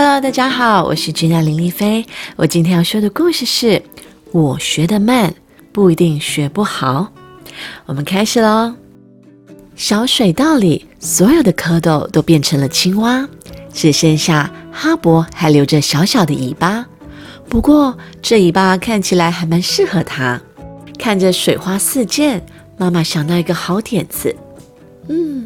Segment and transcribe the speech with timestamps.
[0.00, 2.06] Hello，大家好，我是君娜林丽菲。
[2.36, 3.82] 我今天要说的故事是：
[4.30, 5.34] 我学得慢，
[5.72, 7.12] 不一定学不好。
[7.84, 8.72] 我们开始喽。
[9.74, 13.28] 小水道里所有的蝌蚪都变成了青蛙，
[13.72, 16.86] 只剩下哈勃还留着小小的尾巴。
[17.48, 20.40] 不过这尾巴看起来还蛮适合它。
[20.96, 22.40] 看着水花四溅，
[22.76, 24.36] 妈妈想到一个好点子。
[25.08, 25.44] 嗯。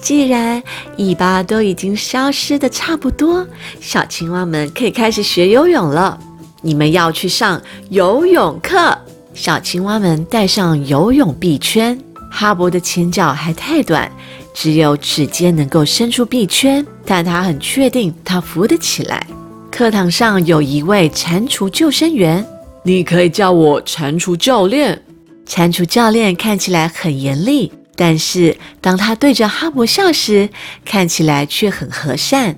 [0.00, 0.62] 既然
[0.96, 3.46] 尾巴都已经消失的差不多，
[3.80, 6.18] 小青蛙们可以开始学游泳了。
[6.62, 8.96] 你们要去上游泳课。
[9.32, 11.98] 小青蛙们戴上游泳臂圈。
[12.32, 14.10] 哈勃的前脚还太短，
[14.54, 19.26] 只有指尖能够伸出臂圈，但他很确定他浮得起来。
[19.68, 22.46] 课堂上有一位蟾蜍救生员，
[22.84, 25.02] 你可以叫我蟾蜍教练。
[25.44, 27.72] 蟾蜍教练看起来很严厉。
[28.00, 30.48] 但是当他对着哈勃笑时，
[30.86, 32.56] 看起来却很和善。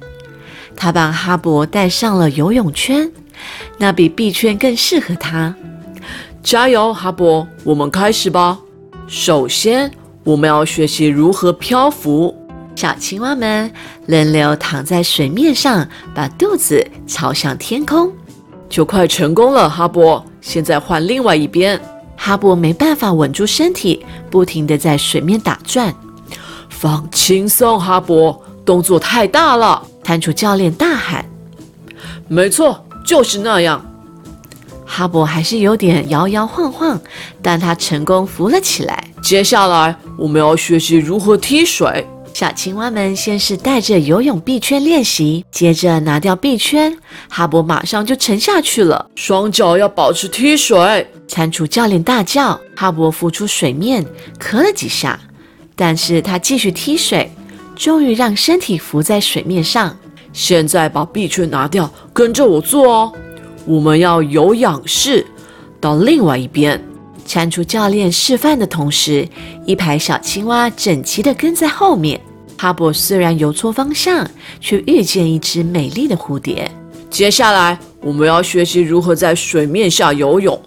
[0.77, 3.11] 他把哈勃带上了游泳圈，
[3.77, 5.53] 那比臂圈更适合他。
[6.44, 8.56] 加油，哈勃，我们开始吧。
[9.08, 9.91] 首先，
[10.22, 12.33] 我们要学习如何漂浮。
[12.77, 13.69] 小青蛙们
[14.06, 18.12] 轮流躺在水面上，把肚子朝向天空，
[18.69, 19.69] 就快成功了。
[19.69, 21.81] 哈勃，现在换另外一边。
[22.25, 25.92] 哈勃没办法稳住身体，不停地在水面打转。
[26.69, 29.83] 放轻松，哈勃，动作太大了！
[30.05, 31.28] 摊主教练大喊。
[32.28, 33.84] 没错，就是那样。
[34.87, 37.00] 哈勃还是有点摇摇晃晃，
[37.43, 39.03] 但他成功浮了起来。
[39.20, 42.06] 接下来，我们要学习如何踢水。
[42.34, 46.97] 小青蛙们先是带着游泳臂圈练习，接着拿掉臂圈，
[47.28, 49.06] 哈勃马上就沉下去了。
[49.14, 52.58] 双脚要保持踢水，蟾蜍教练大叫。
[52.75, 54.05] 哈勃浮出水面，
[54.41, 55.20] 咳了几下，
[55.77, 57.30] 但是他继续踢水，
[57.77, 59.97] 终于让身体浮在水面上。
[60.33, 63.12] 现在把臂圈拿掉，跟着我做哦。
[63.66, 65.25] 我们要有仰式，
[65.80, 66.82] 到另外一边。
[67.27, 69.28] 蟾蜍教练示范的同时，
[69.65, 72.21] 一排小青蛙整齐地跟在后面。
[72.59, 74.25] 哈勃虽然游错方向，
[74.60, 76.71] 却遇见一只美丽的蝴蝶。
[77.11, 80.61] 接下来，我们要学习如何在水面下游泳，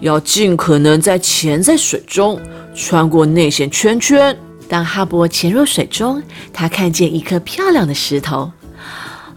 [0.00, 2.40] 要尽可能在潜在水中
[2.74, 4.36] 穿过内线圈圈。
[4.68, 8.50] 当哈勃潜入水中，他看见一颗漂亮的石头。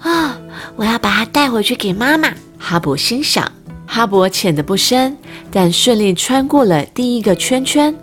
[0.01, 0.37] 啊，
[0.75, 2.31] 我要把它带回去给妈妈。
[2.59, 3.51] 哈勃心想。
[3.85, 5.17] 哈勃潜得不深，
[5.51, 7.95] 但顺利穿过了第一个圈圈。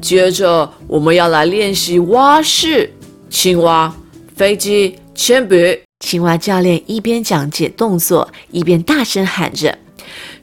[0.00, 2.92] 接着，我们要来练习蛙式：
[3.30, 3.94] 青蛙、
[4.36, 5.80] 飞机、铅笔。
[6.00, 9.78] 青蛙教练一边讲解动作，一边大声喊着：“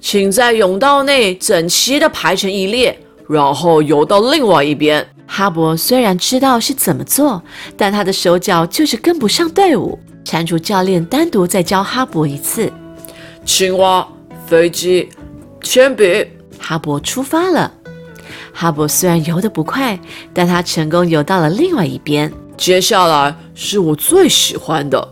[0.01, 2.97] 请在泳道内整齐地排成一列，
[3.29, 7.43] 然后游到另外一边。”哈勃虽然知道是怎么做，
[7.77, 9.99] 但他的手脚就是跟不上队伍。
[10.25, 12.71] 蟾蜍教练单独再教哈勃一次：
[13.45, 14.07] 青蛙。
[14.51, 15.07] 飞机，
[15.63, 16.27] 铅笔，
[16.59, 17.71] 哈勃出发了。
[18.51, 19.97] 哈勃虽然游得不快，
[20.33, 22.29] 但他成功游到了另外一边。
[22.57, 25.07] 接下来是我最喜欢的。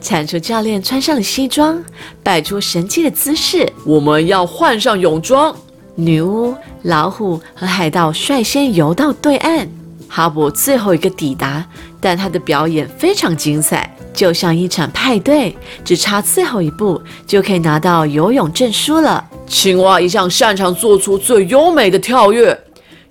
[0.00, 1.80] 铲除教练穿上了西装，
[2.24, 3.72] 摆出神气的姿势。
[3.86, 5.54] 我们要换上泳装。
[5.94, 9.68] 女巫、老虎和海盗率先游到对岸。
[10.08, 11.64] 哈勃最后一个抵达，
[12.00, 13.96] 但他的表演非常精彩。
[14.12, 19.26] 就像一场派对，只差最后一步就可以拿到游泳证书了。
[19.46, 22.58] 青蛙一向擅长做出最优美的跳跃，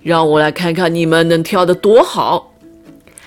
[0.02, 2.52] 让我来看看你们能跳得多好。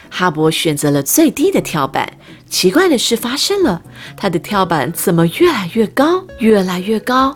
[0.10, 2.10] 哈勃选择了最低的跳板，
[2.50, 3.82] 奇怪的事发生了，
[4.16, 7.36] 他的跳板怎么越来越高，越来越高，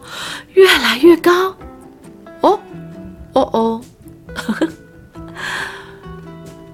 [0.54, 1.56] 越来越高？
[2.42, 2.60] 哦，
[3.34, 3.82] 哦哦，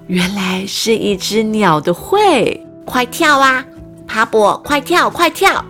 [0.06, 2.65] 原来是一只鸟的喙。
[2.86, 3.62] 快跳啊，
[4.08, 4.62] 哈勃！
[4.62, 5.62] 快跳，快跳！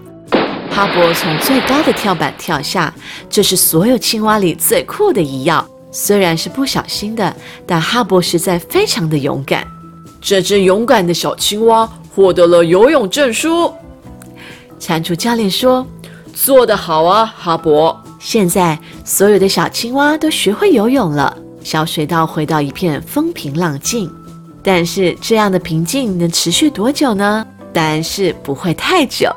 [0.70, 2.92] 哈勃从最高的跳板跳下，
[3.30, 5.64] 这是所有青蛙里最酷的一跃。
[5.90, 7.34] 虽然是不小心的，
[7.66, 9.66] 但哈勃实在非常的勇敢。
[10.20, 13.72] 这只勇敢的小青蛙获得了游泳证书。
[14.78, 15.86] 蟾蜍教练说
[16.34, 17.96] ：“做得好啊，哈勃！
[18.20, 21.34] 现在所有的小青蛙都学会游泳了，
[21.64, 24.12] 小水道回到一片风平浪静。”
[24.68, 27.46] 但是这样的平静能持续多久呢？
[27.72, 29.30] 答案是不会太久。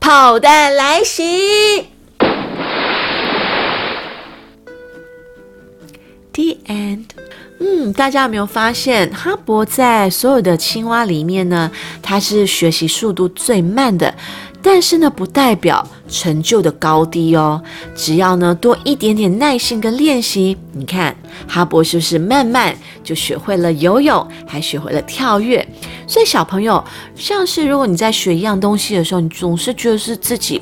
[0.00, 1.86] 炮弹来袭。
[6.32, 7.04] The end。
[7.58, 11.70] 嗯，大家有没有发现，哈勃在所有的青蛙里面呢，
[12.02, 14.12] 它是学习速度最慢的，
[14.68, 17.62] 但是呢，不代表成就的高低哦。
[17.94, 21.14] 只要呢多一点点耐心跟练习，你看
[21.46, 25.64] 哈勃是不是慢慢就学会了游泳，还学会了跳跃？
[26.08, 26.84] 所以小朋友，
[27.14, 30.60] 像是如果你在学一样东西的时候，你总是觉得是自己，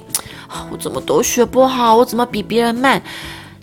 [0.71, 3.03] 我怎么都学不好，我怎么比别人慢？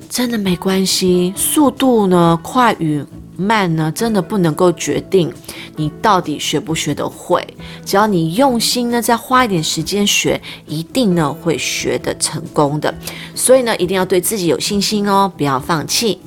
[0.10, 3.06] 真的没关系，速度呢快与
[3.38, 5.34] 慢呢，真的不能够决定
[5.76, 7.46] 你到底学不学得会。
[7.86, 12.94] 只要你用心呢，再花一点时间学，一定呢会学得成功的。
[13.34, 16.20] 所以呢，一定要对自己有信心哦，不要放弃。